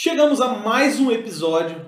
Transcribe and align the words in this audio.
Chegamos 0.00 0.40
a 0.40 0.46
mais 0.46 1.00
um 1.00 1.10
episódio. 1.10 1.84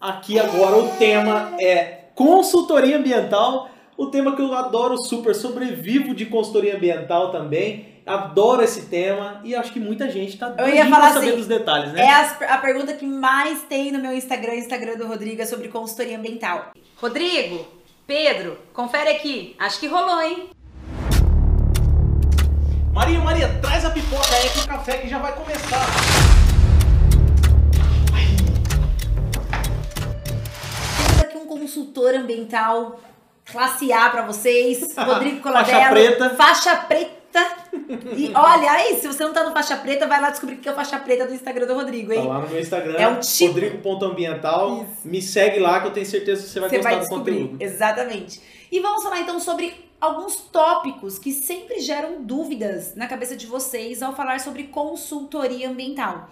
Aqui 0.00 0.36
agora 0.36 0.78
o 0.78 0.88
tema 0.96 1.54
é 1.60 2.06
consultoria 2.12 2.96
ambiental. 2.96 3.70
O 3.96 4.06
tema 4.06 4.34
que 4.34 4.42
eu 4.42 4.52
adoro 4.52 4.96
super, 5.04 5.32
sobrevivo 5.32 6.12
de 6.12 6.26
consultoria 6.26 6.74
ambiental 6.74 7.30
também. 7.30 8.02
Adoro 8.04 8.64
esse 8.64 8.86
tema 8.86 9.40
e 9.44 9.54
acho 9.54 9.72
que 9.72 9.78
muita 9.78 10.10
gente 10.10 10.36
tá 10.36 10.52
Eu 10.58 10.70
ia 10.70 10.86
falar 10.86 11.12
saber 11.12 11.28
assim, 11.28 11.36
dos 11.36 11.46
detalhes, 11.46 11.92
né? 11.92 12.00
É 12.00 12.10
a, 12.10 12.54
a 12.54 12.58
pergunta 12.58 12.94
que 12.94 13.06
mais 13.06 13.62
tem 13.62 13.92
no 13.92 14.00
meu 14.00 14.12
Instagram, 14.12 14.56
Instagram 14.56 14.96
do 14.96 15.06
Rodrigo, 15.06 15.40
é 15.40 15.46
sobre 15.46 15.68
consultoria 15.68 16.18
ambiental. 16.18 16.72
Rodrigo, 16.96 17.64
Pedro, 18.08 18.58
confere 18.72 19.10
aqui. 19.10 19.54
Acho 19.56 19.78
que 19.78 19.86
rolou, 19.86 20.20
hein? 20.20 20.50
Maria, 22.92 23.20
Maria, 23.20 23.48
traz 23.62 23.84
a 23.84 23.90
pipoca 23.90 24.34
aí 24.34 24.50
que 24.50 24.58
o 24.58 24.66
café 24.66 24.98
que 24.98 25.08
já 25.08 25.20
vai 25.20 25.32
começar. 25.32 26.31
Consultor 31.58 32.14
ambiental 32.14 33.00
classe 33.44 33.92
A 33.92 34.08
pra 34.10 34.26
vocês, 34.26 34.94
Rodrigo 34.96 35.40
Coladelo. 35.40 35.78
Faixa 35.78 35.90
preta. 35.90 36.30
Faixa 36.30 36.76
preta. 36.76 37.22
E 38.14 38.30
olha 38.34 38.70
aí, 38.72 39.00
se 39.00 39.06
você 39.06 39.24
não 39.24 39.32
tá 39.32 39.42
no 39.42 39.52
faixa 39.52 39.74
preta, 39.76 40.06
vai 40.06 40.20
lá 40.20 40.28
descobrir 40.30 40.56
o 40.56 40.58
que 40.58 40.68
é 40.68 40.72
o 40.72 40.74
faixa 40.74 40.98
preta 40.98 41.26
do 41.26 41.32
Instagram 41.34 41.66
do 41.66 41.74
Rodrigo, 41.74 42.08
Tá 42.08 42.14
hein? 42.20 42.28
lá 42.28 42.38
no 42.40 42.48
meu 42.48 42.60
Instagram, 42.60 42.94
É 42.98 43.08
um 43.08 43.18
tipo- 43.20 43.46
rodrigo.ambiental. 43.54 44.86
Me 45.04 45.22
segue 45.22 45.58
lá 45.58 45.80
que 45.80 45.86
eu 45.86 45.92
tenho 45.92 46.06
certeza 46.06 46.42
que 46.42 46.48
você 46.48 46.60
vai 46.60 46.68
Você 46.68 46.76
gostar 46.76 46.90
vai 46.90 46.98
do 46.98 47.00
descobrir. 47.02 47.38
conteúdo. 47.40 47.62
Exatamente. 47.62 48.40
E 48.70 48.80
vamos 48.80 49.02
falar 49.02 49.20
então 49.20 49.40
sobre 49.40 49.90
alguns 50.00 50.36
tópicos 50.36 51.18
que 51.18 51.32
sempre 51.32 51.80
geram 51.80 52.22
dúvidas 52.22 52.94
na 52.94 53.06
cabeça 53.06 53.36
de 53.36 53.46
vocês 53.46 54.02
ao 54.02 54.14
falar 54.14 54.40
sobre 54.40 54.64
consultoria 54.64 55.68
ambiental. 55.70 56.28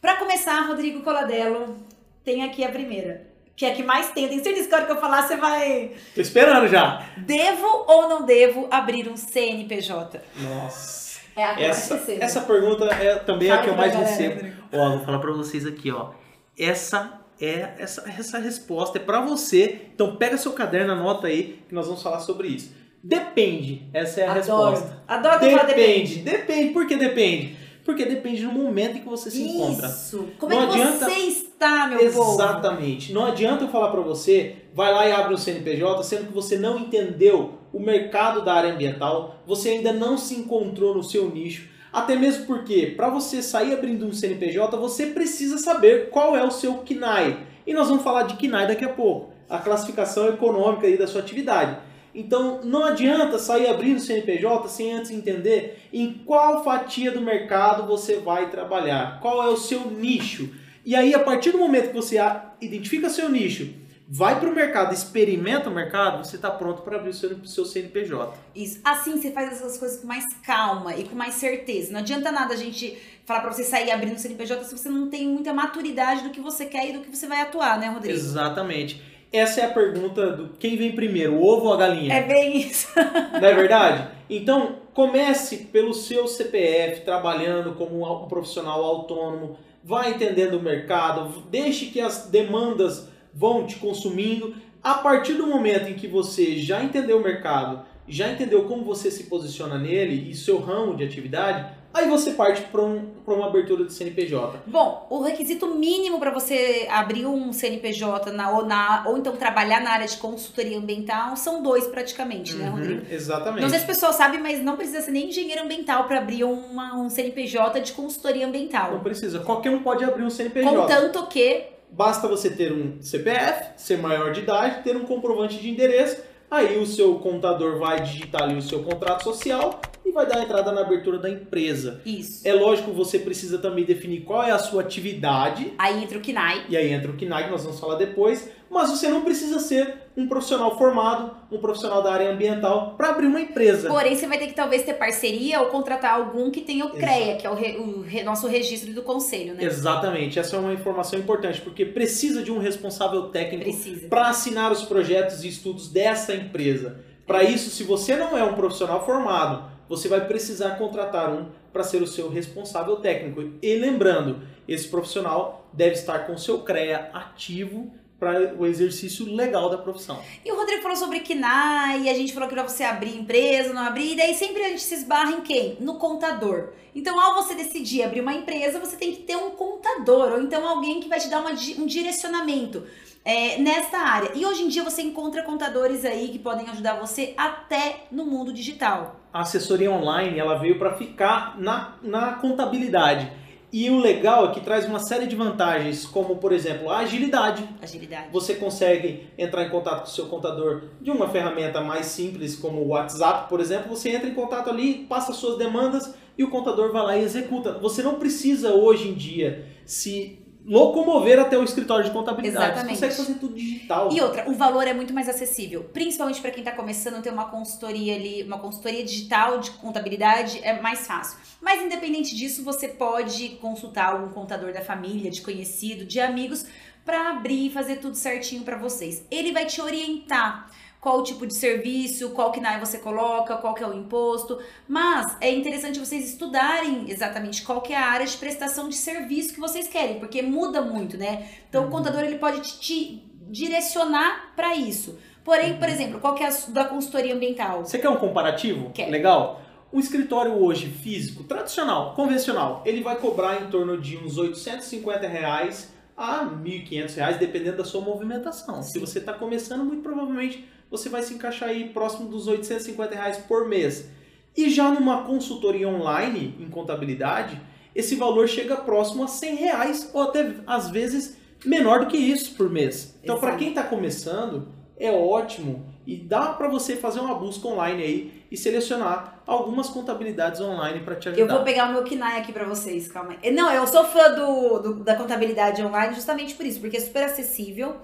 Para 0.00 0.16
começar, 0.16 0.60
Rodrigo 0.66 1.00
Coladello, 1.02 1.76
tem 2.22 2.44
aqui 2.44 2.62
a 2.64 2.68
primeira, 2.68 3.26
que 3.56 3.64
é 3.64 3.72
a 3.72 3.74
que 3.74 3.82
mais 3.82 4.10
tem. 4.10 4.28
Tem 4.28 4.42
certeza 4.42 4.68
que 4.68 4.74
a 4.74 4.76
hora 4.78 4.86
que 4.86 4.92
eu 4.92 5.00
falar 5.00 5.22
você 5.26 5.36
vai. 5.36 5.92
Tô 6.14 6.20
esperando 6.20 6.68
já. 6.68 7.04
Devo 7.16 7.66
ou 7.88 8.08
não 8.08 8.26
devo 8.26 8.68
abrir 8.70 9.08
um 9.08 9.16
CNPJ? 9.16 10.20
Nossa. 10.36 11.20
É 11.34 11.44
a 11.44 11.54
que 11.54 11.62
eu 11.62 11.66
Essa, 11.68 11.94
mais 11.94 12.06
recebo. 12.06 12.24
essa 12.24 12.40
pergunta 12.42 12.84
é 12.86 13.14
também 13.16 13.50
a 13.50 13.58
que 13.58 13.68
eu 13.68 13.76
mais 13.76 13.92
galera, 13.92 14.10
recebo. 14.10 14.52
Ó, 14.72 14.90
vou 14.96 15.04
falar 15.04 15.18
pra 15.18 15.32
vocês 15.32 15.66
aqui, 15.66 15.90
ó. 15.90 16.10
Essa 16.58 17.20
é 17.40 17.74
essa, 17.78 18.08
essa 18.08 18.38
resposta 18.38 18.98
é 18.98 19.00
pra 19.00 19.20
você. 19.20 19.82
Então 19.94 20.16
pega 20.16 20.36
seu 20.38 20.52
caderno, 20.52 20.92
anota 20.92 21.26
aí 21.26 21.62
que 21.68 21.74
nós 21.74 21.86
vamos 21.86 22.02
falar 22.02 22.20
sobre 22.20 22.48
isso. 22.48 22.74
Depende. 23.02 23.86
Essa 23.92 24.22
é 24.22 24.26
a 24.26 24.32
Adoro. 24.32 24.70
resposta. 24.70 25.02
Adoro 25.06 25.38
fala 25.38 25.64
Depende, 25.64 26.16
depende. 26.20 26.72
Por 26.72 26.86
que 26.86 26.96
depende? 26.96 27.56
Porque 27.86 28.04
depende 28.04 28.44
do 28.44 28.52
momento 28.52 28.96
em 28.96 29.00
que 29.00 29.08
você 29.08 29.30
se 29.30 29.40
encontra. 29.42 29.86
Isso. 29.86 30.26
Como 30.38 30.52
Não 30.52 30.62
é 30.62 30.66
que 30.66 30.72
adianta- 30.82 31.06
você 31.06 31.20
está, 31.20 31.86
meu 31.86 31.98
povo? 32.12 32.34
Exatamente. 32.34 33.12
Não 33.12 33.24
adianta 33.26 33.64
eu 33.64 33.68
falar 33.68 33.90
pra 33.92 34.00
você, 34.00 34.56
vai 34.74 34.92
lá 34.92 35.06
e 35.06 35.12
abre 35.12 35.32
um 35.32 35.36
CNPJ, 35.38 36.02
sendo 36.02 36.26
que 36.26 36.32
você 36.32 36.58
não 36.58 36.80
entendeu 36.80 37.54
o 37.72 37.78
mercado 37.78 38.44
da 38.44 38.54
área 38.54 38.72
ambiental, 38.74 39.36
você 39.46 39.68
ainda 39.70 39.92
não 39.92 40.18
se 40.18 40.34
encontrou 40.34 40.94
no 40.96 41.02
seu 41.04 41.30
nicho. 41.30 41.68
Até 41.92 42.16
mesmo 42.16 42.44
porque, 42.44 42.86
para 42.96 43.08
você 43.08 43.40
sair 43.40 43.72
abrindo 43.72 44.04
um 44.04 44.12
CNPJ, 44.12 44.76
você 44.76 45.06
precisa 45.06 45.56
saber 45.56 46.10
qual 46.10 46.36
é 46.36 46.42
o 46.44 46.50
seu 46.50 46.74
KNAI. 46.78 47.38
E 47.66 47.72
nós 47.72 47.88
vamos 47.88 48.02
falar 48.02 48.24
de 48.24 48.34
KNAI 48.36 48.66
daqui 48.66 48.84
a 48.84 48.88
pouco, 48.88 49.30
a 49.48 49.58
classificação 49.58 50.28
econômica 50.28 50.86
aí 50.88 50.98
da 50.98 51.06
sua 51.06 51.20
atividade. 51.20 51.78
Então, 52.16 52.62
não 52.64 52.82
adianta 52.82 53.38
sair 53.38 53.68
abrindo 53.68 54.00
CNPJ 54.00 54.68
sem 54.68 54.94
antes 54.94 55.10
entender 55.10 55.78
em 55.92 56.14
qual 56.24 56.64
fatia 56.64 57.12
do 57.12 57.20
mercado 57.20 57.86
você 57.86 58.16
vai 58.16 58.50
trabalhar, 58.50 59.20
qual 59.20 59.42
é 59.42 59.48
o 59.48 59.56
seu 59.56 59.90
nicho. 59.90 60.48
E 60.82 60.96
aí, 60.96 61.14
a 61.14 61.18
partir 61.18 61.52
do 61.52 61.58
momento 61.58 61.88
que 61.88 61.94
você 61.94 62.16
identifica 62.58 63.10
seu 63.10 63.28
nicho, 63.28 63.68
vai 64.08 64.38
para 64.38 64.48
o 64.48 64.54
mercado, 64.54 64.94
experimenta 64.94 65.68
o 65.68 65.74
mercado, 65.74 66.24
você 66.24 66.36
está 66.36 66.50
pronto 66.50 66.82
para 66.82 66.96
abrir 66.96 67.10
o 67.10 67.12
seu, 67.12 67.44
seu 67.44 67.64
CNPJ. 67.64 68.34
Isso. 68.54 68.80
Assim 68.84 69.20
você 69.20 69.30
faz 69.30 69.52
essas 69.52 69.76
coisas 69.76 70.00
com 70.00 70.06
mais 70.06 70.24
calma 70.44 70.96
e 70.96 71.04
com 71.04 71.16
mais 71.16 71.34
certeza. 71.34 71.92
Não 71.92 72.00
adianta 72.00 72.30
nada 72.32 72.54
a 72.54 72.56
gente 72.56 72.96
falar 73.24 73.40
pra 73.40 73.52
você 73.52 73.64
sair 73.64 73.90
abrindo 73.90 74.14
o 74.14 74.18
CNPJ 74.18 74.64
se 74.64 74.78
você 74.78 74.88
não 74.88 75.10
tem 75.10 75.28
muita 75.28 75.52
maturidade 75.52 76.22
do 76.22 76.30
que 76.30 76.40
você 76.40 76.66
quer 76.66 76.88
e 76.88 76.92
do 76.92 77.00
que 77.00 77.14
você 77.14 77.26
vai 77.26 77.40
atuar, 77.40 77.78
né, 77.78 77.88
Rodrigo? 77.88 78.16
Exatamente. 78.16 79.02
Essa 79.36 79.60
é 79.60 79.64
a 79.64 79.70
pergunta 79.70 80.32
do 80.32 80.48
quem 80.58 80.76
vem 80.76 80.92
primeiro, 80.92 81.34
o 81.34 81.46
ovo 81.46 81.66
ou 81.66 81.74
a 81.74 81.76
galinha? 81.76 82.14
É 82.14 82.22
bem 82.22 82.56
isso. 82.58 82.88
Não 83.32 83.48
é 83.48 83.54
verdade? 83.54 84.08
Então, 84.28 84.76
comece 84.94 85.58
pelo 85.66 85.92
seu 85.92 86.26
CPF, 86.26 87.02
trabalhando 87.02 87.74
como 87.74 88.02
um 88.02 88.28
profissional 88.28 88.82
autônomo, 88.82 89.58
vai 89.84 90.10
entendendo 90.10 90.54
o 90.54 90.62
mercado, 90.62 91.42
deixe 91.50 91.86
que 91.86 92.00
as 92.00 92.26
demandas 92.26 93.08
vão 93.32 93.66
te 93.66 93.76
consumindo. 93.76 94.54
A 94.82 94.94
partir 94.94 95.34
do 95.34 95.46
momento 95.46 95.88
em 95.88 95.94
que 95.94 96.08
você 96.08 96.56
já 96.56 96.82
entendeu 96.82 97.18
o 97.18 97.22
mercado, 97.22 97.84
já 98.08 98.30
entendeu 98.30 98.64
como 98.64 98.84
você 98.84 99.10
se 99.10 99.24
posiciona 99.24 99.78
nele 99.78 100.30
e 100.30 100.34
seu 100.34 100.58
ramo 100.58 100.96
de 100.96 101.04
atividade, 101.04 101.70
aí 101.94 102.08
você 102.08 102.32
parte 102.32 102.62
para 102.62 102.82
um, 102.82 103.10
uma 103.26 103.46
abertura 103.46 103.84
de 103.84 103.92
CNPJ. 103.92 104.58
Bom, 104.66 105.06
o 105.10 105.22
requisito 105.22 105.66
mínimo 105.68 106.18
para 106.18 106.30
você 106.30 106.86
abrir 106.90 107.26
um 107.26 107.52
CNPJ 107.52 108.30
na, 108.32 108.50
ou, 108.50 108.64
na, 108.66 109.04
ou 109.06 109.16
então 109.18 109.34
trabalhar 109.36 109.80
na 109.80 109.90
área 109.90 110.06
de 110.06 110.16
consultoria 110.18 110.76
ambiental 110.78 111.36
são 111.36 111.62
dois 111.62 111.86
praticamente, 111.86 112.54
né, 112.54 112.66
Uhum, 112.68 112.76
Rodrigo? 112.76 113.06
exatamente. 113.10 113.62
Não 113.62 113.68
sei 113.70 113.78
se 113.78 113.84
o 113.84 113.88
pessoal 113.88 114.12
sabe, 114.12 114.38
mas 114.38 114.62
não 114.62 114.76
precisa 114.76 115.00
ser 115.00 115.10
nem 115.10 115.28
engenheiro 115.28 115.62
ambiental 115.62 116.04
para 116.04 116.18
abrir 116.18 116.44
uma- 116.44 116.94
um 116.96 117.08
CNPJ 117.08 117.80
de 117.80 117.92
consultoria 117.92 118.42
Não 118.42 118.48
ambiental. 118.50 119.00
precisa. 119.00 119.40
Qualquer 119.40 119.70
um 119.70 119.82
pode 119.82 120.04
abrir 120.04 120.22
um 120.22 120.30
CNPJ. 120.30 120.70
Contanto 120.76 121.26
que 121.28 121.64
Basta 121.88 122.26
você 122.26 122.50
ter 122.50 122.72
um 122.72 123.00
CPF, 123.00 123.70
ser 123.76 123.96
maior 123.98 124.32
de 124.32 124.40
idade, 124.40 124.82
ter 124.82 124.96
um 124.96 125.04
comprovante 125.04 125.56
de 125.56 125.70
endereço. 125.70 126.20
Aí 126.50 126.76
o 126.78 126.84
seu 126.84 127.14
contador 127.20 127.78
vai 127.78 128.00
digitar 128.02 128.42
ali 128.42 128.56
o 128.56 128.60
seu 128.60 128.82
contrato 128.82 129.22
social 129.22 129.80
vai 130.16 130.26
dar 130.26 130.42
entrada 130.42 130.72
na 130.72 130.80
abertura 130.80 131.18
da 131.18 131.30
empresa. 131.30 132.00
isso. 132.04 132.46
É 132.46 132.52
lógico 132.52 132.90
que 132.90 132.96
você 132.96 133.18
precisa 133.20 133.58
também 133.58 133.84
definir 133.84 134.22
qual 134.22 134.42
é 134.42 134.50
a 134.50 134.58
sua 134.58 134.82
atividade. 134.82 135.72
Aí 135.78 136.02
entra 136.02 136.18
o 136.18 136.20
KNAI. 136.20 136.64
E 136.68 136.76
aí 136.76 136.92
entra 136.92 137.10
o 137.10 137.16
KNAI, 137.16 137.44
que 137.44 137.50
nós 137.50 137.62
vamos 137.62 137.78
falar 137.78 137.94
depois. 137.96 138.50
Mas 138.68 138.90
você 138.90 139.08
não 139.08 139.20
precisa 139.22 139.60
ser 139.60 139.94
um 140.16 140.26
profissional 140.26 140.76
formado, 140.76 141.30
um 141.52 141.58
profissional 141.58 142.02
da 142.02 142.12
área 142.12 142.30
ambiental, 142.32 142.94
para 142.96 143.10
abrir 143.10 143.26
uma 143.26 143.40
empresa. 143.40 143.88
Porém, 143.88 144.16
você 144.16 144.26
vai 144.26 144.38
ter 144.38 144.48
que 144.48 144.54
talvez 144.54 144.82
ter 144.82 144.94
parceria 144.94 145.60
ou 145.60 145.66
contratar 145.66 146.14
algum 146.14 146.50
que 146.50 146.62
tenha 146.62 146.84
o 146.84 146.90
CREA, 146.90 147.36
que 147.36 147.46
é 147.46 147.50
o, 147.50 147.54
re- 147.54 147.76
o 147.76 148.00
re- 148.00 148.24
nosso 148.24 148.48
registro 148.48 148.92
do 148.92 149.02
conselho, 149.02 149.54
né? 149.54 149.62
Exatamente, 149.62 150.38
essa 150.38 150.56
é 150.56 150.58
uma 150.58 150.72
informação 150.72 151.16
importante, 151.18 151.60
porque 151.60 151.84
precisa 151.84 152.42
de 152.42 152.50
um 152.50 152.58
responsável 152.58 153.24
técnico 153.28 153.70
para 154.08 154.28
assinar 154.30 154.72
os 154.72 154.82
projetos 154.82 155.44
e 155.44 155.48
estudos 155.48 155.88
dessa 155.88 156.34
empresa. 156.34 156.98
Para 157.26 157.44
isso, 157.44 157.70
se 157.70 157.84
você 157.84 158.16
não 158.16 158.36
é 158.36 158.42
um 158.42 158.54
profissional 158.54 159.04
formado, 159.04 159.75
você 159.88 160.08
vai 160.08 160.26
precisar 160.26 160.76
contratar 160.76 161.30
um 161.30 161.46
para 161.72 161.84
ser 161.84 162.02
o 162.02 162.06
seu 162.06 162.28
responsável 162.28 162.96
técnico. 162.96 163.52
E 163.62 163.74
lembrando, 163.76 164.40
esse 164.66 164.88
profissional 164.88 165.68
deve 165.72 165.92
estar 165.92 166.20
com 166.20 166.36
seu 166.36 166.60
CREA 166.60 167.10
ativo 167.12 167.92
para 168.18 168.54
o 168.54 168.64
exercício 168.64 169.26
legal 169.34 169.68
da 169.68 169.78
profissão. 169.78 170.22
E 170.44 170.50
o 170.50 170.56
Rodrigo 170.56 170.82
falou 170.82 170.96
sobre 170.96 171.20
KNAI, 171.20 172.02
e 172.02 172.08
a 172.08 172.14
gente 172.14 172.32
falou 172.32 172.48
que 172.48 172.54
pra 172.54 172.66
você 172.66 172.82
abrir 172.82 173.16
empresa, 173.16 173.72
não 173.72 173.82
abrir, 173.82 174.12
e 174.12 174.16
daí 174.16 174.34
sempre 174.34 174.64
a 174.64 174.68
gente 174.68 174.82
se 174.82 174.94
esbarra 174.94 175.32
em 175.32 175.42
quem? 175.42 175.76
No 175.80 175.94
contador. 175.96 176.70
Então, 176.94 177.20
ao 177.20 177.34
você 177.34 177.54
decidir 177.54 178.02
abrir 178.02 178.22
uma 178.22 178.32
empresa, 178.32 178.80
você 178.80 178.96
tem 178.96 179.12
que 179.12 179.22
ter 179.22 179.36
um 179.36 179.50
contador, 179.50 180.32
ou 180.32 180.40
então 180.40 180.66
alguém 180.66 180.98
que 181.00 181.08
vai 181.08 181.20
te 181.20 181.28
dar 181.28 181.40
uma 181.40 181.50
um 181.50 181.86
direcionamento 181.86 182.84
é, 183.26 183.58
nesta 183.58 183.98
área. 183.98 184.30
E 184.34 184.46
hoje 184.46 184.62
em 184.62 184.68
dia 184.68 184.84
você 184.84 185.02
encontra 185.02 185.42
contadores 185.42 186.04
aí 186.04 186.28
que 186.28 186.38
podem 186.38 186.70
ajudar 186.70 186.94
você 186.94 187.34
até 187.36 188.04
no 188.10 188.24
mundo 188.24 188.52
digital. 188.52 189.20
A 189.32 189.40
assessoria 189.40 189.90
online 189.90 190.38
ela 190.38 190.58
veio 190.58 190.78
para 190.78 190.94
ficar 190.94 191.58
na, 191.58 191.96
na 192.02 192.34
contabilidade. 192.34 193.30
E 193.78 193.90
o 193.90 193.98
legal 193.98 194.46
é 194.46 194.52
que 194.52 194.60
traz 194.62 194.86
uma 194.86 194.98
série 194.98 195.26
de 195.26 195.36
vantagens, 195.36 196.06
como 196.06 196.36
por 196.36 196.50
exemplo 196.50 196.88
a 196.88 197.00
agilidade. 197.00 197.62
Agilidade. 197.82 198.28
Você 198.32 198.54
consegue 198.54 199.28
entrar 199.36 199.64
em 199.64 199.68
contato 199.68 199.98
com 199.98 200.06
o 200.06 200.10
seu 200.10 200.28
contador 200.28 200.84
de 200.98 201.10
uma 201.10 201.28
ferramenta 201.28 201.82
mais 201.82 202.06
simples, 202.06 202.56
como 202.56 202.80
o 202.80 202.88
WhatsApp, 202.88 203.50
por 203.50 203.60
exemplo. 203.60 203.90
Você 203.90 204.08
entra 204.08 204.30
em 204.30 204.32
contato 204.32 204.70
ali, 204.70 205.04
passa 205.06 205.34
suas 205.34 205.58
demandas 205.58 206.14
e 206.38 206.42
o 206.42 206.48
contador 206.48 206.90
vai 206.90 207.02
lá 207.02 207.16
e 207.18 207.22
executa. 207.22 207.72
Você 207.74 208.02
não 208.02 208.14
precisa 208.14 208.72
hoje 208.72 209.10
em 209.10 209.12
dia 209.12 209.66
se 209.84 210.38
locomover 210.66 211.38
até 211.38 211.56
o 211.56 211.62
escritório 211.62 212.04
de 212.04 212.10
contabilidade. 212.10 212.72
Exatamente. 212.72 212.98
Você 212.98 213.06
consegue 213.06 213.26
fazer 213.26 213.38
tudo 213.38 213.54
digital. 213.54 214.12
E 214.12 214.20
outra, 214.20 214.50
o 214.50 214.54
valor 214.54 214.86
é 214.86 214.92
muito 214.92 215.14
mais 215.14 215.28
acessível, 215.28 215.84
principalmente 215.92 216.40
para 216.40 216.50
quem 216.50 216.62
está 216.62 216.72
começando 216.72 217.14
a 217.14 217.20
ter 217.20 217.32
uma 217.32 217.46
consultoria 217.46 218.16
ali, 218.16 218.42
uma 218.42 218.58
consultoria 218.58 219.04
digital 219.04 219.60
de 219.60 219.70
contabilidade 219.72 220.60
é 220.62 220.80
mais 220.80 221.06
fácil. 221.06 221.38
Mas 221.60 221.82
independente 221.82 222.34
disso, 222.34 222.64
você 222.64 222.88
pode 222.88 223.50
consultar 223.60 224.12
algum 224.12 224.28
contador 224.32 224.72
da 224.72 224.80
família, 224.80 225.30
de 225.30 225.40
conhecido, 225.40 226.04
de 226.04 226.20
amigos, 226.20 226.66
para 227.04 227.30
abrir 227.30 227.66
e 227.66 227.70
fazer 227.70 227.96
tudo 227.96 228.16
certinho 228.16 228.64
para 228.64 228.76
vocês. 228.76 229.24
Ele 229.30 229.52
vai 229.52 229.64
te 229.64 229.80
orientar 229.80 230.68
qual 231.06 231.20
o 231.20 231.22
tipo 231.22 231.46
de 231.46 231.54
serviço, 231.54 232.30
qual 232.30 232.50
KNAI 232.50 232.80
você 232.80 232.98
coloca, 232.98 233.56
qual 233.58 233.74
que 233.74 233.84
é 233.84 233.86
o 233.86 233.94
imposto. 233.94 234.58
Mas 234.88 235.36
é 235.40 235.48
interessante 235.54 236.00
vocês 236.00 236.28
estudarem 236.32 237.08
exatamente 237.08 237.62
qual 237.62 237.80
que 237.80 237.92
é 237.92 237.96
a 237.96 238.06
área 238.06 238.26
de 238.26 238.36
prestação 238.36 238.88
de 238.88 238.96
serviço 238.96 239.54
que 239.54 239.60
vocês 239.60 239.86
querem, 239.86 240.18
porque 240.18 240.42
muda 240.42 240.82
muito, 240.82 241.16
né? 241.16 241.48
Então 241.68 241.82
Uhum. 241.82 241.88
o 241.88 241.90
contador 241.92 242.24
ele 242.24 242.38
pode 242.38 242.60
te, 242.80 243.22
direcionar 243.48 244.52
para 244.56 244.74
isso. 244.74 245.16
Porém, 245.44 245.78
por 245.78 245.88
exemplo, 245.88 246.18
qual 246.18 246.34
que 246.34 246.42
é 246.42 246.48
a 246.48 246.52
da 246.70 246.84
consultoria 246.84 247.36
ambiental? 247.36 247.84
Você 247.84 248.00
quer 248.00 248.08
um 248.08 248.16
comparativo? 248.16 248.90
Quero. 248.92 249.12
Legal. 249.12 249.62
Um 249.92 250.00
escritório 250.00 250.54
hoje 250.60 250.88
físico, 250.88 251.44
tradicional, 251.44 252.14
convencional, 252.16 252.82
ele 252.84 253.00
vai 253.00 253.14
cobrar 253.14 253.62
em 253.62 253.70
torno 253.70 253.96
de 253.96 254.16
uns 254.16 254.38
850 254.38 255.28
reais 255.28 255.94
a 256.16 256.44
1.500 256.44 257.14
reais, 257.14 257.36
dependendo 257.38 257.76
da 257.76 257.84
sua 257.84 258.00
movimentação. 258.00 258.82
Se 258.82 258.94
Sim. 258.94 258.98
você 258.98 259.20
está 259.20 259.32
começando, 259.32 259.84
muito 259.84 260.02
provavelmente 260.02 260.74
você 260.90 261.08
vai 261.08 261.22
se 261.22 261.34
encaixar 261.34 261.68
aí 261.68 261.88
próximo 261.90 262.28
dos 262.28 262.46
850 262.46 263.14
reais 263.14 263.36
por 263.38 263.68
mês. 263.68 264.08
E 264.56 264.70
já 264.70 264.90
numa 264.90 265.24
consultoria 265.24 265.88
online 265.88 266.54
em 266.60 266.68
contabilidade, 266.68 267.60
esse 267.94 268.14
valor 268.14 268.48
chega 268.48 268.76
próximo 268.76 269.24
a 269.24 269.28
100 269.28 269.54
reais 269.56 270.10
ou 270.14 270.22
até 270.22 270.54
às 270.66 270.90
vezes 270.90 271.36
menor 271.64 272.00
do 272.00 272.06
que 272.06 272.16
isso 272.16 272.54
por 272.54 272.70
mês. 272.70 273.18
Então, 273.22 273.38
para 273.38 273.56
quem 273.56 273.70
está 273.70 273.82
começando, 273.82 274.68
é 274.98 275.10
ótimo 275.10 275.84
e 276.06 276.16
dá 276.16 276.52
para 276.52 276.68
você 276.68 276.94
fazer 276.96 277.20
uma 277.20 277.34
busca 277.34 277.66
online 277.66 278.02
aí 278.02 278.42
e 278.50 278.56
selecionar 278.56 279.42
algumas 279.46 279.88
contabilidades 279.88 280.60
online 280.60 281.00
para 281.00 281.16
te 281.16 281.28
ajudar. 281.28 281.42
Eu 281.42 281.48
vou 281.48 281.64
pegar 281.64 281.88
o 281.90 281.92
meu 281.92 282.04
KNAI 282.04 282.38
aqui 282.40 282.52
pra 282.52 282.64
vocês, 282.64 283.08
calma 283.08 283.36
aí. 283.42 283.50
Não, 283.50 283.70
eu 283.72 283.86
sou 283.86 284.04
fã 284.04 284.32
do, 284.34 284.78
do- 284.78 284.94
da 285.04 285.16
contabilidade 285.16 285.82
online 285.82 286.14
justamente 286.14 286.54
por 286.54 286.64
isso, 286.64 286.80
porque 286.80 286.96
é 286.96 287.00
super 287.00 287.24
acessível 287.24 287.96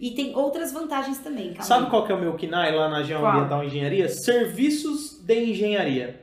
e 0.00 0.12
tem 0.12 0.34
outras 0.34 0.72
vantagens 0.72 1.18
também, 1.18 1.48
calma 1.48 1.62
Sabe 1.62 1.84
aí. 1.84 1.90
qual 1.90 2.06
que 2.06 2.12
é 2.12 2.14
o 2.14 2.20
meu 2.20 2.34
KINAI 2.34 2.74
lá 2.74 2.88
na 2.88 3.02
Geoambiental 3.02 3.62
Engenharia? 3.62 4.08
Serviços 4.08 5.20
de 5.22 5.44
Engenharia. 5.50 6.20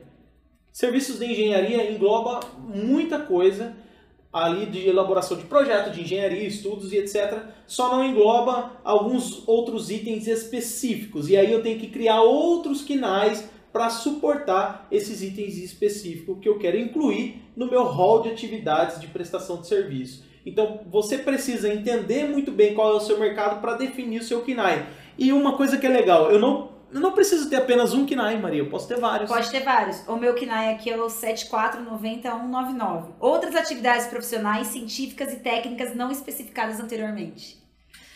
Serviços 0.72 1.18
de 1.18 1.26
Engenharia 1.26 1.90
engloba 1.90 2.40
muita 2.58 3.20
coisa 3.20 3.76
ali 4.32 4.66
de 4.66 4.86
elaboração 4.86 5.36
de 5.36 5.44
projeto, 5.44 5.90
de 5.90 6.02
engenharia, 6.02 6.46
estudos 6.46 6.92
e 6.92 6.98
etc. 6.98 7.42
Só 7.66 7.96
não 7.96 8.04
engloba 8.04 8.72
alguns 8.84 9.46
outros 9.48 9.90
itens 9.90 10.26
específicos. 10.26 11.28
E 11.28 11.36
aí 11.36 11.50
eu 11.50 11.62
tenho 11.62 11.78
que 11.78 11.88
criar 11.88 12.20
outros 12.22 12.82
KINAIs 12.82 13.48
para 13.72 13.90
suportar 13.90 14.86
esses 14.90 15.22
itens 15.22 15.56
específicos 15.56 16.38
que 16.40 16.48
eu 16.48 16.58
quero 16.58 16.78
incluir 16.78 17.42
no 17.56 17.66
meu 17.70 17.84
hall 17.84 18.22
de 18.22 18.28
atividades 18.28 19.00
de 19.00 19.06
prestação 19.06 19.60
de 19.60 19.66
serviço. 19.66 20.24
Então 20.48 20.80
você 20.90 21.18
precisa 21.18 21.72
entender 21.72 22.24
muito 22.24 22.50
bem 22.50 22.74
qual 22.74 22.92
é 22.92 22.96
o 22.96 23.00
seu 23.00 23.18
mercado 23.18 23.60
para 23.60 23.74
definir 23.74 24.20
o 24.20 24.24
seu 24.24 24.42
KINAI. 24.42 24.86
E 25.18 25.32
uma 25.32 25.56
coisa 25.56 25.76
que 25.76 25.86
é 25.86 25.90
legal, 25.90 26.30
eu 26.30 26.38
não, 26.38 26.70
eu 26.92 27.00
não 27.00 27.12
preciso 27.12 27.50
ter 27.50 27.56
apenas 27.56 27.92
um 27.92 28.06
KINAI, 28.06 28.40
Maria, 28.40 28.60
eu 28.60 28.70
posso 28.70 28.88
ter 28.88 28.98
vários. 28.98 29.28
Pode 29.28 29.50
ter 29.50 29.62
vários. 29.62 30.06
O 30.08 30.16
meu 30.16 30.34
KNAI 30.34 30.72
aqui 30.72 30.90
é 30.90 30.96
o 30.96 31.06
7490199. 31.06 33.08
Outras 33.20 33.54
atividades 33.54 34.06
profissionais, 34.06 34.68
científicas 34.68 35.32
e 35.32 35.36
técnicas 35.36 35.94
não 35.94 36.10
especificadas 36.10 36.80
anteriormente. 36.80 37.58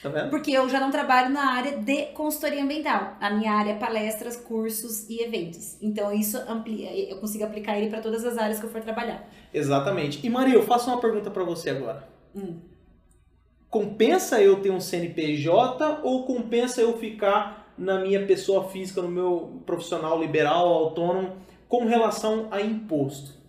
Tá 0.02 0.08
vendo? 0.08 0.30
Porque 0.30 0.50
eu 0.50 0.68
já 0.68 0.80
não 0.80 0.90
trabalho 0.90 1.30
na 1.30 1.52
área 1.52 1.76
de 1.76 2.06
consultoria 2.06 2.64
ambiental. 2.64 3.16
A 3.20 3.30
minha 3.30 3.52
área 3.52 3.70
é 3.70 3.76
palestras, 3.76 4.36
cursos 4.36 5.08
e 5.08 5.22
eventos. 5.22 5.76
Então 5.80 6.12
isso 6.12 6.36
amplia, 6.48 6.90
eu 7.08 7.18
consigo 7.18 7.44
aplicar 7.44 7.78
ele 7.78 7.88
para 7.88 8.00
todas 8.00 8.24
as 8.24 8.36
áreas 8.36 8.58
que 8.58 8.66
eu 8.66 8.70
for 8.70 8.80
trabalhar. 8.80 9.24
Exatamente. 9.54 10.26
E 10.26 10.28
Maria, 10.28 10.54
eu 10.54 10.64
faço 10.64 10.90
uma 10.90 11.00
pergunta 11.00 11.30
para 11.30 11.44
você 11.44 11.70
agora. 11.70 12.08
Hum. 12.34 12.58
Compensa 13.68 14.40
eu 14.40 14.60
ter 14.60 14.70
um 14.70 14.80
CNPJ 14.80 16.00
ou 16.02 16.24
compensa 16.24 16.80
eu 16.80 16.98
ficar 16.98 17.72
na 17.78 18.00
minha 18.00 18.26
pessoa 18.26 18.68
física, 18.68 19.00
no 19.00 19.08
meu 19.08 19.62
profissional 19.64 20.20
liberal, 20.20 20.68
autônomo, 20.68 21.36
com 21.68 21.86
relação 21.86 22.48
a 22.50 22.60
imposto? 22.60 23.42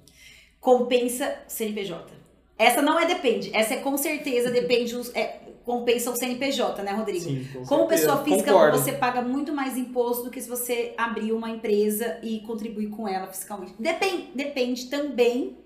compensa 0.63 1.35
CNPJ. 1.45 2.13
Essa 2.57 2.81
não 2.81 2.97
é 2.97 3.05
depende, 3.05 3.51
essa 3.53 3.73
é 3.73 3.77
com 3.77 3.97
certeza 3.97 4.49
depende, 4.49 4.95
é, 5.13 5.39
compensa 5.65 6.09
o 6.09 6.15
CNPJ, 6.15 6.81
né, 6.81 6.93
Rodrigo? 6.93 7.25
Sim, 7.25 7.45
com 7.53 7.65
Como 7.65 7.87
pessoa 7.87 8.23
física, 8.23 8.53
Concordo. 8.53 8.77
você 8.77 8.93
paga 8.93 9.21
muito 9.21 9.51
mais 9.51 9.77
imposto 9.77 10.23
do 10.23 10.29
que 10.29 10.39
se 10.39 10.47
você 10.47 10.93
abrir 10.97 11.33
uma 11.33 11.49
empresa 11.49 12.17
e 12.23 12.39
contribuir 12.41 12.87
com 12.87 13.07
ela 13.07 13.27
fiscalmente. 13.27 13.73
Depende, 13.77 14.29
depende 14.33 14.85
também 14.85 15.57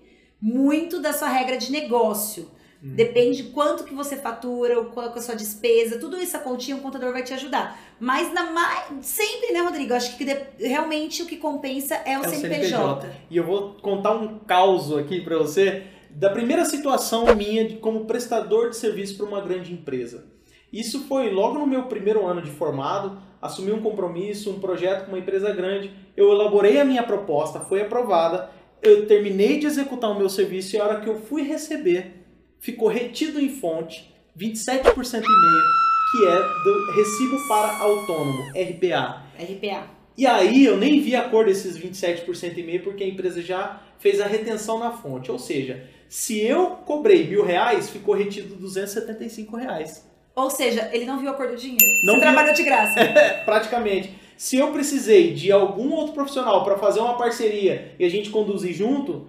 muito 0.42 1.00
da 1.00 1.12
sua 1.12 1.28
regra 1.28 1.56
de 1.56 1.70
negócio. 1.70 2.50
Hum. 2.82 2.94
Depende 2.94 3.42
de 3.42 3.50
quanto 3.50 3.82
que 3.84 3.92
você 3.92 4.16
fatura, 4.16 4.80
o 4.80 4.86
qual 4.86 5.06
é 5.06 5.18
a 5.18 5.20
sua 5.20 5.34
despesa, 5.34 5.98
tudo 5.98 6.16
isso 6.16 6.36
a 6.36 6.40
continha 6.40 6.76
o 6.76 6.80
contador 6.80 7.12
vai 7.12 7.24
te 7.24 7.34
ajudar. 7.34 7.78
Mas 7.98 8.32
na 8.32 8.52
mai... 8.52 8.84
sempre, 9.02 9.52
né, 9.52 9.60
Rodrigo? 9.60 9.94
Acho 9.94 10.16
que 10.16 10.24
de- 10.24 10.46
realmente 10.58 11.22
o 11.22 11.26
que 11.26 11.36
compensa 11.36 11.96
é 12.04 12.18
o, 12.18 12.24
É 12.24 12.28
o 12.28 12.30
CNPJ. 12.30 13.08
E 13.28 13.36
eu 13.36 13.44
vou 13.44 13.74
contar 13.82 14.12
um 14.12 14.38
caos 14.38 14.96
aqui 14.96 15.20
para 15.20 15.36
você 15.38 15.82
da 16.10 16.30
primeira 16.30 16.64
situação 16.64 17.34
minha 17.34 17.66
de 17.66 17.76
como 17.76 18.04
prestador 18.04 18.70
de 18.70 18.76
serviço 18.76 19.16
para 19.16 19.26
uma 19.26 19.40
grande 19.40 19.72
empresa. 19.72 20.26
Isso 20.72 21.00
foi 21.06 21.30
logo 21.30 21.58
no 21.58 21.66
meu 21.66 21.84
primeiro 21.84 22.26
ano 22.26 22.42
de 22.42 22.50
formado, 22.50 23.20
assumi 23.40 23.72
um 23.72 23.80
compromisso, 23.80 24.50
um 24.50 24.60
projeto 24.60 25.04
com 25.04 25.12
uma 25.12 25.18
empresa 25.18 25.52
grande, 25.52 25.90
eu 26.16 26.30
elaborei 26.30 26.80
a 26.80 26.84
minha 26.84 27.02
proposta, 27.02 27.60
foi 27.60 27.80
aprovada, 27.80 28.50
eu 28.82 29.06
terminei 29.06 29.58
de 29.58 29.66
executar 29.66 30.10
o 30.10 30.18
meu 30.18 30.28
serviço 30.28 30.76
e 30.76 30.78
a 30.78 30.84
hora 30.84 31.00
que 31.00 31.08
eu 31.08 31.20
fui 31.20 31.42
receber, 31.42 32.26
ficou 32.60 32.88
retido 32.88 33.40
em 33.40 33.48
fonte 33.48 34.12
27% 34.38 34.94
e 34.94 35.20
meio, 35.20 35.64
que 36.10 36.26
é 36.26 36.64
do 36.64 36.92
recibo 36.96 37.48
para 37.48 37.76
autônomo, 37.78 38.38
RPA. 38.50 39.22
RPA. 39.38 39.86
E 40.16 40.26
aí 40.26 40.64
eu 40.64 40.76
nem 40.76 41.00
vi 41.00 41.14
a 41.14 41.28
cor 41.28 41.44
desses 41.44 41.78
27% 41.78 42.56
e 42.58 42.62
meio 42.62 42.82
porque 42.82 43.04
a 43.04 43.08
empresa 43.08 43.40
já 43.40 43.80
fez 43.98 44.20
a 44.20 44.26
retenção 44.26 44.78
na 44.78 44.90
fonte. 44.90 45.30
Ou 45.30 45.38
seja, 45.38 45.84
se 46.08 46.40
eu 46.40 46.70
cobrei 46.84 47.26
mil 47.26 47.44
reais, 47.44 47.88
ficou 47.88 48.14
retido 48.14 48.56
275 48.56 49.56
reais. 49.56 50.04
Ou 50.34 50.50
seja, 50.50 50.88
ele 50.92 51.04
não 51.04 51.18
viu 51.18 51.30
a 51.30 51.34
cor 51.34 51.48
do 51.48 51.56
dinheiro. 51.56 51.84
Não 52.04 52.14
Você 52.14 52.20
viu. 52.20 52.20
trabalhou 52.20 52.54
de 52.54 52.62
graça. 52.64 53.00
Praticamente. 53.44 54.12
Se 54.36 54.56
eu 54.56 54.72
precisei 54.72 55.34
de 55.34 55.50
algum 55.50 55.92
outro 55.92 56.14
profissional 56.14 56.64
para 56.64 56.78
fazer 56.78 57.00
uma 57.00 57.16
parceria 57.16 57.92
e 57.98 58.04
a 58.04 58.08
gente 58.08 58.30
conduzir 58.30 58.72
junto, 58.72 59.26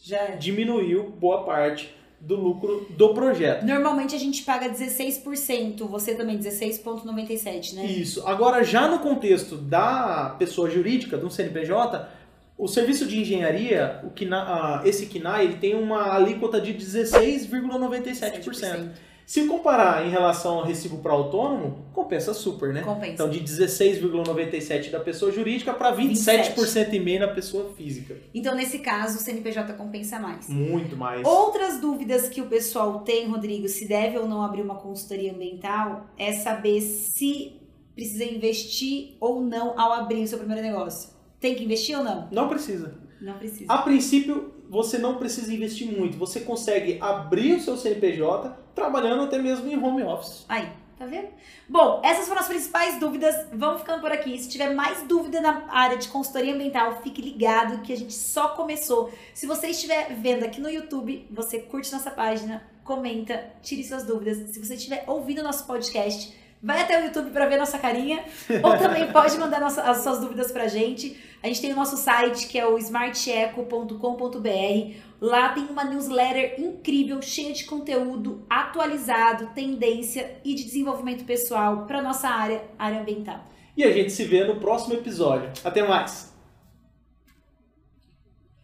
Já 0.00 0.18
é. 0.18 0.36
diminuiu 0.36 1.10
boa 1.10 1.42
parte 1.44 1.92
do 2.22 2.36
lucro 2.36 2.86
do 2.90 3.12
projeto. 3.12 3.64
Normalmente 3.64 4.14
a 4.14 4.18
gente 4.18 4.44
paga 4.44 4.70
16%, 4.70 5.84
você 5.88 6.14
também 6.14 6.38
16,97, 6.38 7.74
né? 7.74 7.84
Isso. 7.84 8.24
Agora, 8.26 8.62
já 8.62 8.86
no 8.86 9.00
contexto 9.00 9.56
da 9.56 10.36
pessoa 10.38 10.70
jurídica, 10.70 11.18
do 11.18 11.28
CNPJ, 11.28 12.08
o 12.56 12.68
serviço 12.68 13.06
de 13.06 13.20
engenharia, 13.20 14.00
o 14.04 14.10
KINA, 14.10 14.82
esse 14.84 15.06
KINAI, 15.06 15.46
ele 15.46 15.56
tem 15.56 15.74
uma 15.74 16.14
alíquota 16.14 16.60
de 16.60 16.72
16,97%. 16.74 18.90
Se 19.26 19.46
comparar 19.46 20.06
em 20.06 20.10
relação 20.10 20.58
ao 20.58 20.64
recibo 20.64 20.98
para 20.98 21.12
autônomo, 21.12 21.86
compensa 21.92 22.34
super, 22.34 22.72
né? 22.72 22.82
Compensa. 22.82 23.12
Então, 23.12 23.30
de 23.30 23.40
16,97% 23.40 24.90
da 24.90 25.00
pessoa 25.00 25.32
jurídica 25.32 25.72
para 25.72 25.96
27% 25.96 26.92
e 26.92 27.00
meio 27.00 27.20
na 27.20 27.28
pessoa 27.28 27.72
física. 27.74 28.16
Então, 28.34 28.54
nesse 28.54 28.80
caso, 28.80 29.18
o 29.18 29.20
CNPJ 29.20 29.72
compensa 29.74 30.18
mais. 30.18 30.48
Muito 30.48 30.96
mais. 30.96 31.26
Outras 31.26 31.80
dúvidas 31.80 32.28
que 32.28 32.40
o 32.40 32.46
pessoal 32.46 33.00
tem, 33.00 33.28
Rodrigo, 33.28 33.68
se 33.68 33.86
deve 33.86 34.18
ou 34.18 34.28
não 34.28 34.42
abrir 34.42 34.62
uma 34.62 34.76
consultoria 34.76 35.32
ambiental, 35.32 36.06
é 36.18 36.32
saber 36.32 36.80
se 36.80 37.60
precisa 37.94 38.24
investir 38.24 39.16
ou 39.20 39.42
não 39.42 39.78
ao 39.78 39.92
abrir 39.92 40.22
o 40.22 40.26
seu 40.26 40.38
primeiro 40.38 40.62
negócio. 40.62 41.10
Tem 41.38 41.54
que 41.54 41.64
investir 41.64 41.96
ou 41.96 42.04
não? 42.04 42.28
Não 42.30 42.48
precisa. 42.48 43.00
Não 43.20 43.34
precisa. 43.34 43.72
A 43.72 43.78
princípio, 43.78 44.51
você 44.72 44.96
não 44.96 45.16
precisa 45.16 45.52
investir 45.52 45.86
muito. 45.86 46.16
Você 46.16 46.40
consegue 46.40 46.96
abrir 46.98 47.56
o 47.56 47.60
seu 47.60 47.76
CNPJ 47.76 48.56
trabalhando 48.74 49.22
até 49.24 49.38
mesmo 49.38 49.70
em 49.70 49.76
home 49.76 50.02
office. 50.02 50.46
Aí, 50.48 50.66
tá 50.98 51.04
vendo? 51.04 51.28
Bom, 51.68 52.00
essas 52.02 52.26
foram 52.26 52.40
as 52.40 52.48
principais 52.48 52.98
dúvidas. 52.98 53.34
Vamos 53.52 53.80
ficando 53.82 54.00
por 54.00 54.10
aqui. 54.10 54.38
Se 54.38 54.48
tiver 54.48 54.72
mais 54.74 55.02
dúvida 55.02 55.42
na 55.42 55.66
área 55.68 55.98
de 55.98 56.08
consultoria 56.08 56.54
ambiental, 56.54 57.02
fique 57.02 57.20
ligado 57.20 57.82
que 57.82 57.92
a 57.92 57.96
gente 57.96 58.14
só 58.14 58.48
começou. 58.48 59.12
Se 59.34 59.46
você 59.46 59.68
estiver 59.68 60.14
vendo 60.14 60.42
aqui 60.44 60.58
no 60.58 60.70
YouTube, 60.70 61.26
você 61.30 61.58
curte 61.58 61.92
nossa 61.92 62.10
página, 62.10 62.62
comenta, 62.82 63.44
tire 63.62 63.84
suas 63.84 64.04
dúvidas. 64.04 64.38
Se 64.54 64.58
você 64.58 64.74
estiver 64.74 65.04
ouvindo 65.06 65.42
nosso 65.42 65.66
podcast, 65.66 66.34
vai 66.62 66.80
até 66.80 66.98
o 66.98 67.04
YouTube 67.04 67.30
para 67.30 67.44
ver 67.46 67.58
nossa 67.58 67.78
carinha. 67.78 68.24
Ou 68.62 68.78
também 68.78 69.12
pode 69.12 69.36
mandar 69.36 69.60
nossa- 69.60 69.82
as 69.82 69.98
suas 69.98 70.18
dúvidas 70.20 70.50
pra 70.50 70.66
gente. 70.66 71.20
A 71.42 71.48
gente 71.48 71.60
tem 71.60 71.72
o 71.72 71.76
nosso 71.76 71.96
site 71.96 72.46
que 72.46 72.56
é 72.58 72.66
o 72.66 72.78
smarteco.com.br. 72.78 74.94
Lá 75.20 75.48
tem 75.48 75.64
uma 75.64 75.82
newsletter 75.84 76.60
incrível, 76.60 77.20
cheia 77.20 77.52
de 77.52 77.64
conteúdo 77.64 78.46
atualizado, 78.48 79.48
tendência 79.54 80.36
e 80.44 80.54
de 80.54 80.62
desenvolvimento 80.64 81.24
pessoal 81.24 81.84
para 81.86 82.00
nossa 82.00 82.28
área, 82.28 82.62
área 82.78 83.00
ambiental. 83.00 83.44
E 83.76 83.82
a 83.82 83.92
gente 83.92 84.12
se 84.12 84.24
vê 84.24 84.44
no 84.44 84.60
próximo 84.60 84.94
episódio. 84.94 85.50
Até 85.64 85.82
mais! 85.86 86.32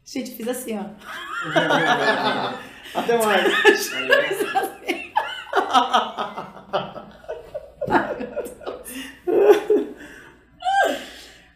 Gente, 0.04 0.30
fiz 0.30 0.46
assim, 0.48 0.78
ó. 0.78 0.84
Até 2.94 3.18
mais! 3.18 3.88
Valeu. 4.52 4.78